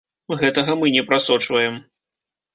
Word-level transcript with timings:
Гэтага 0.39 0.75
мы 0.79 0.89
не 0.95 1.03
прасочваем. 1.11 1.79